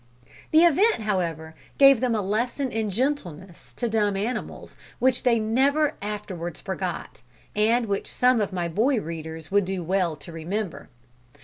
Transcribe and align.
The 0.49 0.63
event 0.63 1.01
however, 1.01 1.53
gave 1.77 1.99
them 1.99 2.15
a 2.15 2.23
lesson 2.23 2.71
in 2.71 2.89
gentleness 2.89 3.71
to 3.73 3.87
dumb 3.87 4.17
animals 4.17 4.75
which 4.97 5.21
they 5.21 5.37
never 5.37 5.93
afterwards 6.01 6.59
forgot, 6.59 7.21
and 7.55 7.85
which 7.85 8.09
some 8.11 8.41
of 8.41 8.51
my 8.51 8.67
boy 8.67 8.99
readers 8.99 9.51
would 9.51 9.65
do 9.65 9.83
well 9.83 10.15
to 10.15 10.31
remember. 10.31 10.89